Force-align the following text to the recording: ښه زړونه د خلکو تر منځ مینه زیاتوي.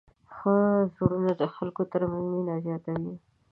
ښه 0.35 0.55
زړونه 0.95 1.31
د 1.41 1.43
خلکو 1.55 1.81
تر 1.91 2.01
منځ 2.11 2.25
مینه 2.33 2.55
زیاتوي. 2.65 3.15